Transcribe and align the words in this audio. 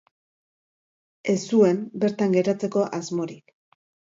Ez 1.35 1.37
zuen 1.51 1.83
bertan 2.05 2.35
geratzeko 2.39 2.89
asmorik. 3.01 3.57